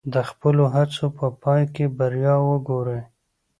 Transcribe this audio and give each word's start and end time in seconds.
د 0.13 0.15
خپلو 0.29 0.63
هڅو 0.75 1.05
په 1.17 1.25
پای 1.41 1.63
کې 1.73 1.85
بریا 1.97 2.33
وګورئ. 2.49 3.01